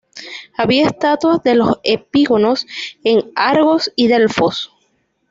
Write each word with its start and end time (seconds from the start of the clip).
Había 0.57 0.87
estatuas 0.87 1.43
de 1.43 1.53
los 1.53 1.77
epígonos 1.83 2.65
en 3.03 3.31
Argos 3.35 3.93
y 3.95 4.07
Delfos. 4.07 4.71